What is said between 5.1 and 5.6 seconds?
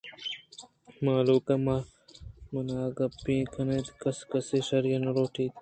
لوٹ اِیت